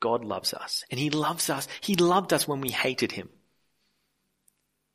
[0.00, 0.84] God loves us.
[0.90, 1.68] And He loves us.
[1.80, 3.28] He loved us when we hated Him.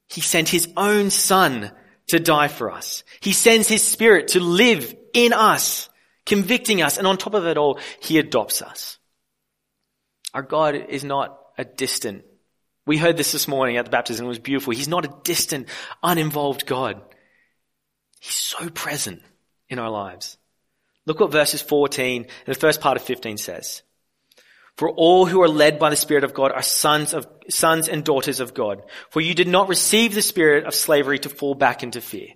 [0.07, 1.71] He sent His own Son
[2.07, 3.03] to die for us.
[3.19, 5.89] He sends His Spirit to live in us,
[6.25, 6.97] convicting us.
[6.97, 8.97] And on top of it all, He adopts us.
[10.33, 12.23] Our God is not a distant.
[12.85, 14.25] We heard this this morning at the baptism.
[14.25, 14.73] It was beautiful.
[14.73, 15.67] He's not a distant,
[16.01, 17.01] uninvolved God.
[18.19, 19.21] He's so present
[19.69, 20.37] in our lives.
[21.05, 23.81] Look what verses 14 and the first part of 15 says.
[24.77, 28.03] For all who are led by the Spirit of God are sons of, sons and
[28.03, 28.83] daughters of God.
[29.09, 32.29] For you did not receive the spirit of slavery to fall back into fear.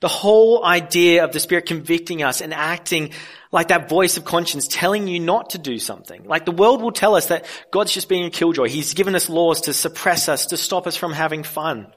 [0.00, 3.10] The whole idea of the Spirit convicting us and acting
[3.50, 6.22] like that voice of conscience telling you not to do something.
[6.24, 8.68] Like the world will tell us that God's just being a killjoy.
[8.68, 11.88] He's given us laws to suppress us, to stop us from having fun.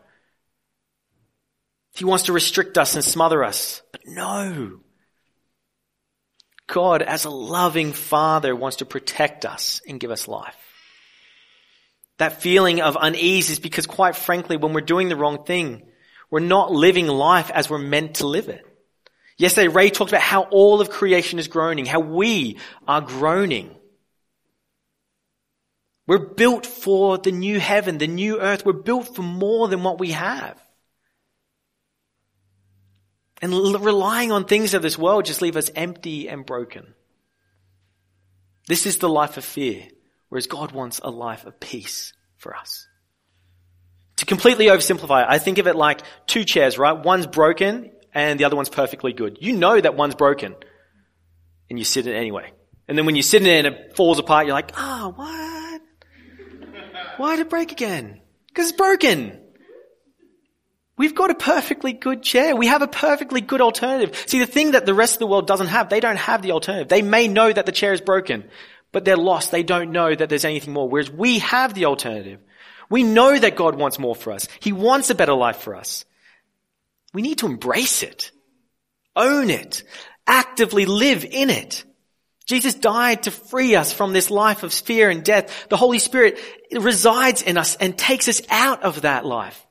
[1.93, 3.83] He wants to restrict us and smother us.
[3.91, 4.79] But no.
[6.69, 10.55] God, as a loving father, wants to protect us and give us life.
[12.19, 15.81] That feeling of unease is because quite frankly, when we're doing the wrong thing,
[16.29, 18.63] we're not living life as we're meant to live it.
[19.37, 23.75] Yesterday, Ray talked about how all of creation is groaning, how we are groaning.
[26.05, 28.65] We're built for the new heaven, the new earth.
[28.65, 30.61] We're built for more than what we have.
[33.41, 36.93] And relying on things of this world just leave us empty and broken.
[38.67, 39.87] This is the life of fear,
[40.27, 42.87] whereas God wants a life of peace for us.
[44.17, 46.97] To completely oversimplify I think of it like two chairs, right?
[46.97, 49.37] One's broken and the other one's perfectly good.
[49.39, 50.55] You know that one's broken
[51.69, 52.51] and you sit in it anyway.
[52.87, 55.09] And then when you sit in it and it falls apart, you're like, ah, oh,
[55.09, 55.81] what?
[57.17, 58.21] Why did it break again?
[58.47, 59.39] Because it's broken.
[60.99, 62.57] We've got a perfectly good chair.
[62.57, 64.21] We have a perfectly good alternative.
[64.27, 66.51] See, the thing that the rest of the world doesn't have, they don't have the
[66.51, 66.89] alternative.
[66.89, 68.43] They may know that the chair is broken,
[68.91, 69.49] but they're lost.
[69.49, 70.89] They don't know that there's anything more.
[70.89, 72.41] Whereas we have the alternative.
[72.89, 74.49] We know that God wants more for us.
[74.59, 76.03] He wants a better life for us.
[77.13, 78.31] We need to embrace it.
[79.15, 79.83] Own it.
[80.27, 81.85] Actively live in it.
[82.45, 85.69] Jesus died to free us from this life of fear and death.
[85.69, 86.39] The Holy Spirit
[86.77, 89.65] resides in us and takes us out of that life.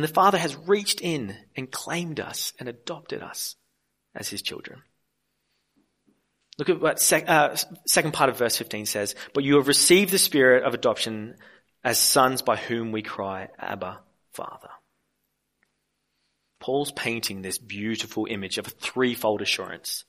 [0.00, 3.56] And the Father has reached in and claimed us and adopted us
[4.14, 4.80] as His children.
[6.56, 7.54] Look at what sec- uh,
[7.86, 9.14] second part of verse 15 says.
[9.34, 11.36] But you have received the Spirit of adoption
[11.84, 14.00] as sons by whom we cry, Abba,
[14.32, 14.70] Father.
[16.60, 20.06] Paul's painting this beautiful image of a threefold assurance.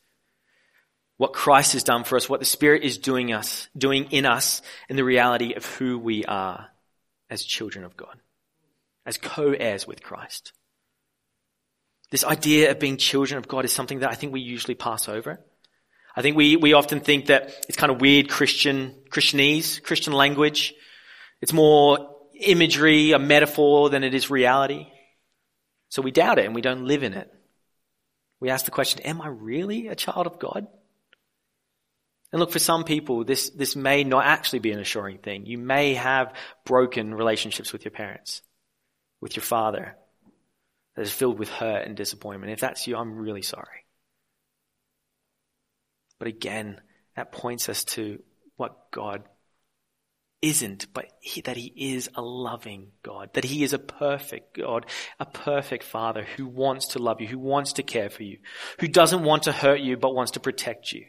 [1.18, 4.62] What Christ has done for us, what the Spirit is doing us, doing in us,
[4.88, 6.70] and the reality of who we are
[7.30, 8.18] as children of God
[9.06, 10.54] as co-heirs with Christ.
[12.12, 15.08] This idea of being children of God is something that I think we usually pass
[15.08, 15.40] over.
[16.16, 20.74] I think we, we often think that it's kind of weird Christian, Christianese, Christian language.
[21.42, 24.88] It's more imagery, a metaphor than it is reality.
[25.90, 27.34] So we doubt it and we don't live in it.
[28.42, 30.68] We ask the question, am I really a child of God?
[32.34, 35.46] And look, for some people, this, this may not actually be an assuring thing.
[35.46, 36.34] You may have
[36.66, 38.42] broken relationships with your parents
[39.22, 39.96] with your father
[40.96, 42.52] that is filled with hurt and disappointment.
[42.52, 43.86] If that's you, I'm really sorry.
[46.20, 46.82] But again,
[47.16, 48.22] that points us to
[48.58, 49.24] what God
[50.42, 54.86] isn't, but he, that He is a loving God, that He is a perfect God,
[55.20, 58.40] a perfect Father who wants to love you, who wants to care for you,
[58.80, 61.06] who doesn't want to hurt you, but wants to protect you.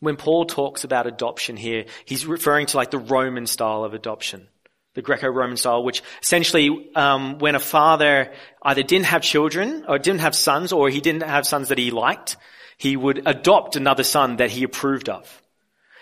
[0.00, 4.48] When Paul talks about adoption here, he's referring to like the Roman style of adoption,
[4.94, 8.32] the Greco-Roman style, which essentially, um, when a father
[8.62, 11.90] either didn't have children or didn't have sons, or he didn't have sons that he
[11.90, 12.36] liked,
[12.76, 15.42] he would adopt another son that he approved of.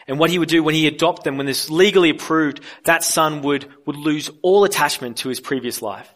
[0.07, 3.43] And what he would do when he adopted them, when this legally approved, that son
[3.43, 6.13] would, would lose all attachment to his previous life.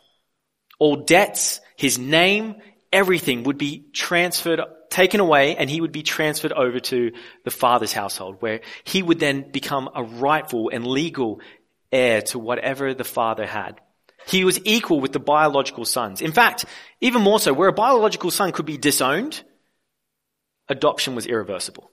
[0.79, 2.57] All debts, his name,
[2.93, 4.61] everything would be transferred
[4.91, 7.13] taken away and he would be transferred over to
[7.45, 11.41] the father's household where he would then become a rightful and legal
[11.93, 13.81] heir to whatever the father had.
[14.27, 16.21] He was equal with the biological sons.
[16.21, 16.65] In fact,
[17.01, 19.43] even more so, where a biological son could be disowned,
[20.69, 21.91] adoption was irreversible.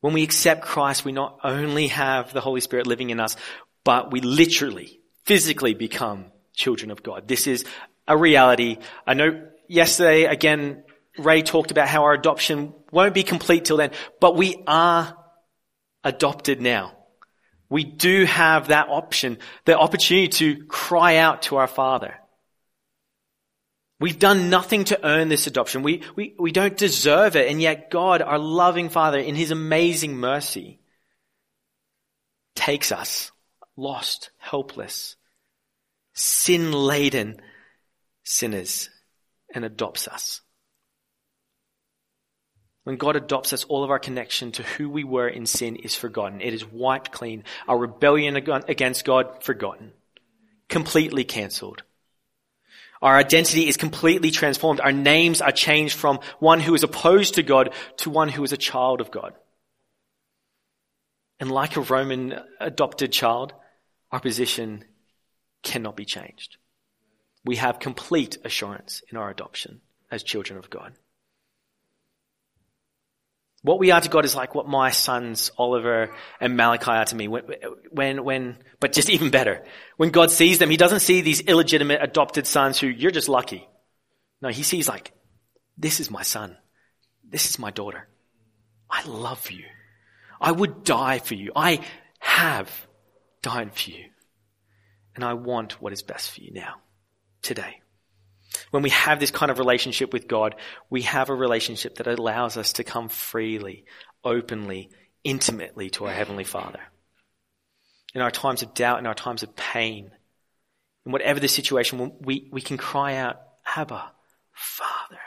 [0.00, 3.36] When we accept Christ, we not only have the Holy Spirit living in us,
[3.82, 6.26] but we literally, physically become
[6.56, 7.28] children of God.
[7.28, 7.64] This is
[8.08, 8.78] a reality.
[9.06, 10.82] I know yesterday, again,
[11.18, 15.16] Ray talked about how our adoption won't be complete till then, but we are
[16.02, 16.92] adopted now.
[17.68, 22.14] We do have that option, the opportunity to cry out to our Father.
[23.98, 25.82] We've done nothing to earn this adoption.
[25.82, 27.50] We, we, we don't deserve it.
[27.50, 30.80] And yet God, our loving Father, in His amazing mercy,
[32.54, 33.32] takes us,
[33.76, 35.16] lost, helpless,
[36.16, 37.40] sin laden
[38.24, 38.90] sinners
[39.54, 40.40] and adopts us.
[42.84, 45.94] When God adopts us, all of our connection to who we were in sin is
[45.94, 46.40] forgotten.
[46.40, 47.44] It is wiped clean.
[47.68, 49.92] Our rebellion against God, forgotten.
[50.68, 51.82] Completely cancelled.
[53.02, 54.80] Our identity is completely transformed.
[54.80, 58.52] Our names are changed from one who is opposed to God to one who is
[58.52, 59.34] a child of God.
[61.38, 63.52] And like a Roman adopted child,
[64.10, 64.84] our position
[65.62, 66.56] cannot be changed.
[67.44, 69.80] We have complete assurance in our adoption
[70.10, 70.92] as children of God.
[73.62, 77.16] What we are to God is like what my sons Oliver and Malachi are to
[77.16, 77.26] me.
[77.26, 77.44] When,
[77.90, 79.64] when, when, but just even better.
[79.96, 83.68] When God sees them, He doesn't see these illegitimate adopted sons who you're just lucky.
[84.40, 85.12] No, He sees like,
[85.76, 86.56] this is my son.
[87.28, 88.08] This is my daughter.
[88.88, 89.64] I love you.
[90.40, 91.50] I would die for you.
[91.56, 91.80] I
[92.20, 92.70] have
[93.42, 94.04] died for you.
[95.16, 96.76] And I want what is best for you now,
[97.42, 97.80] today.
[98.70, 100.54] When we have this kind of relationship with God,
[100.88, 103.84] we have a relationship that allows us to come freely,
[104.22, 104.90] openly
[105.24, 106.80] intimately to our Heavenly Father.
[108.14, 110.10] In our times of doubt, in our times of pain,
[111.04, 113.40] in whatever the situation, we, we can cry out,
[113.74, 114.12] Abba,
[114.52, 115.18] Father.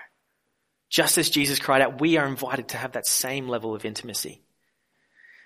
[0.90, 4.42] Just as Jesus cried out, we are invited to have that same level of intimacy.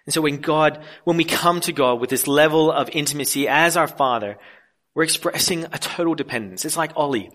[0.05, 3.77] And so when God, when we come to God with this level of intimacy as
[3.77, 4.37] our Father,
[4.93, 6.65] we're expressing a total dependence.
[6.65, 7.31] It's like Ollie.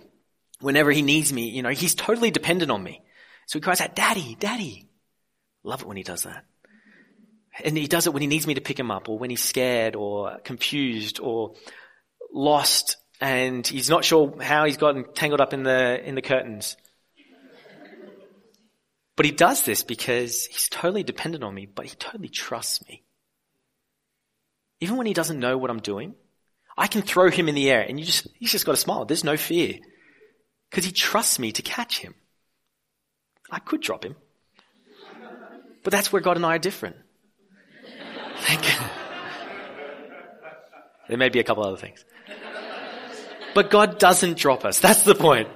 [0.61, 3.01] Whenever he needs me, you know, he's totally dependent on me.
[3.47, 4.89] So he cries out, Daddy, Daddy.
[5.63, 6.45] Love it when he does that.
[7.65, 9.43] And he does it when he needs me to pick him up or when he's
[9.43, 11.55] scared or confused or
[12.33, 16.77] lost and he's not sure how he's gotten tangled up in the, in the curtains.
[19.19, 23.03] But he does this because he's totally dependent on me, but he totally trusts me.
[24.81, 26.15] Even when he doesn't know what I'm doing,
[26.77, 29.07] I can throw him in the air and you just, he's just got a smile.
[29.07, 29.81] There's no fear.
[30.71, 32.15] Because he trusts me to catch him.
[33.51, 34.15] I could drop him.
[35.83, 36.95] But that's where God and I are different.
[41.09, 42.05] there may be a couple other things.
[43.53, 44.79] But God doesn't drop us.
[44.79, 45.49] That's the point.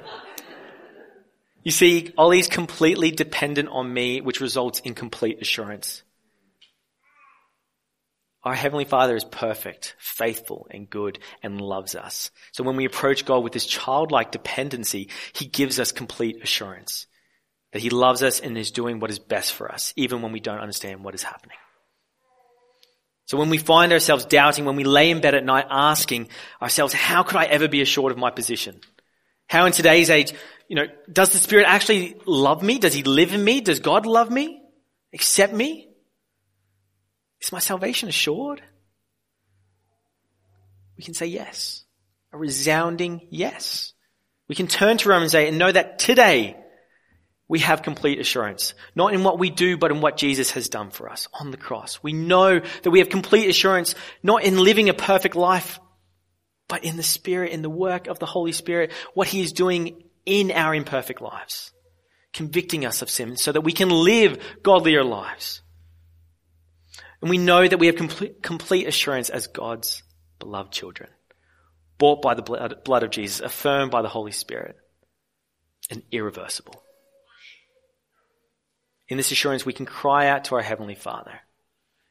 [1.62, 6.02] You see, Ollie's completely dependent on me, which results in complete assurance.
[8.44, 12.32] Our Heavenly Father is perfect, faithful, and good, and loves us.
[12.50, 17.06] So when we approach God with this childlike dependency, He gives us complete assurance
[17.72, 20.40] that He loves us and is doing what is best for us, even when we
[20.40, 21.56] don't understand what is happening.
[23.26, 26.28] So when we find ourselves doubting, when we lay in bed at night asking
[26.60, 28.80] ourselves, how could I ever be assured of my position?
[29.52, 30.32] How in today's age,
[30.66, 32.78] you know, does the Spirit actually love me?
[32.78, 33.60] Does He live in me?
[33.60, 34.62] Does God love me?
[35.12, 35.90] Accept me?
[37.42, 38.62] Is my salvation assured?
[40.96, 41.84] We can say yes.
[42.32, 43.92] A resounding yes.
[44.48, 46.56] We can turn to Romans 8 and know that today
[47.46, 48.72] we have complete assurance.
[48.94, 51.58] Not in what we do, but in what Jesus has done for us on the
[51.58, 52.02] cross.
[52.02, 55.78] We know that we have complete assurance not in living a perfect life,
[56.72, 60.04] but in the Spirit, in the work of the Holy Spirit, what He is doing
[60.24, 61.70] in our imperfect lives,
[62.32, 65.60] convicting us of sin so that we can live godlier lives.
[67.20, 70.02] And we know that we have complete, complete assurance as God's
[70.38, 71.10] beloved children,
[71.98, 74.76] bought by the blood, blood of Jesus, affirmed by the Holy Spirit,
[75.90, 76.82] and irreversible.
[79.08, 81.38] In this assurance, we can cry out to our Heavenly Father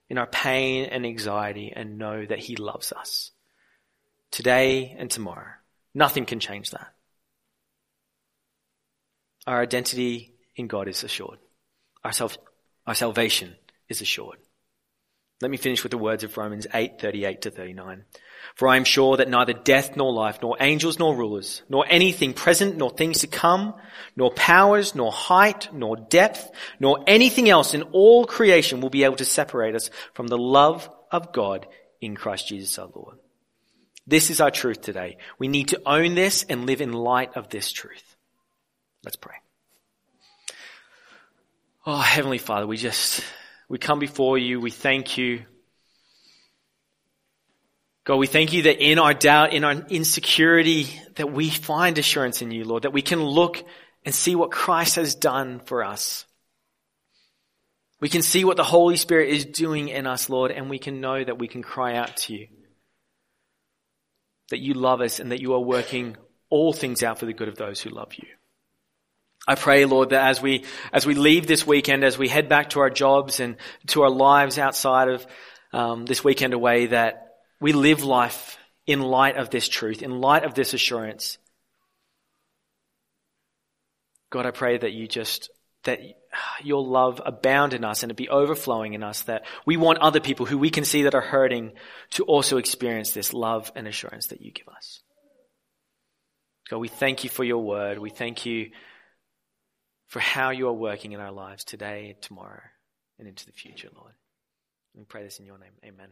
[0.08, 3.31] in our pain and anxiety and know that He loves us
[4.32, 5.52] today and tomorrow.
[5.94, 6.88] Nothing can change that.
[9.46, 11.40] Our identity in God is assured.
[12.04, 12.38] Our, self,
[12.88, 13.56] our salvation
[13.90, 14.38] is assured.
[15.42, 18.06] Let me finish with the words of Romans 8, 38 to 39.
[18.54, 22.34] For I am sure that neither death nor life, nor angels nor rulers, nor anything
[22.34, 23.74] present, nor things to come,
[24.16, 29.16] nor powers, nor height, nor depth, nor anything else in all creation will be able
[29.16, 31.66] to separate us from the love of God
[32.00, 33.18] in Christ Jesus our Lord.
[34.08, 35.18] This is our truth today.
[35.38, 38.16] We need to own this and live in light of this truth.
[39.04, 39.36] Let's pray.
[41.86, 43.24] Oh, Heavenly Father, we just,
[43.68, 44.60] we come before you.
[44.60, 45.46] We thank you.
[48.04, 52.42] God, we thank you that in our doubt, in our insecurity, that we find assurance
[52.42, 53.64] in you, Lord, that we can look
[54.04, 56.26] and see what Christ has done for us.
[58.00, 61.02] We can see what the Holy Spirit is doing in us, Lord, and we can
[61.02, 62.48] know that we can cry out to you.
[64.52, 66.16] That you love us and that you are working
[66.50, 68.28] all things out for the good of those who love you.
[69.48, 72.72] I pray, Lord, that as we, as we leave this weekend, as we head back
[72.72, 75.26] to our jobs and to our lives outside of
[75.74, 80.44] um, this weekend away, that we live life in light of this truth, in light
[80.44, 81.38] of this assurance.
[84.30, 85.50] God, I pray that you just,
[85.84, 86.00] that
[86.64, 90.20] your love abound in us and it be overflowing in us, that we want other
[90.20, 91.74] people who we can see that are hurting
[92.12, 95.02] to also experience this love and assurance that you give us.
[96.70, 98.00] God, we thank you for your word.
[98.00, 98.72] We thank you
[100.08, 102.62] for how you are working in our lives today, tomorrow,
[103.20, 104.14] and into the future, Lord.
[104.94, 105.72] We pray this in your name.
[105.84, 106.10] Amen.